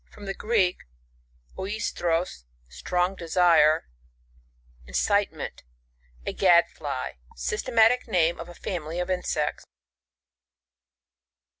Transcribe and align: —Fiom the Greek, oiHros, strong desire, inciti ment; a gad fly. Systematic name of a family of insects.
—Fiom 0.11 0.25
the 0.25 0.33
Greek, 0.33 0.77
oiHros, 1.59 2.45
strong 2.67 3.13
desire, 3.13 3.85
inciti 4.87 5.31
ment; 5.31 5.61
a 6.25 6.33
gad 6.33 6.67
fly. 6.71 7.19
Systematic 7.35 8.07
name 8.07 8.39
of 8.39 8.49
a 8.49 8.55
family 8.55 8.99
of 8.99 9.11
insects. 9.11 9.63